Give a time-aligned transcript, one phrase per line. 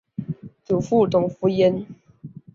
[0.65, 1.85] 祖父董孚言。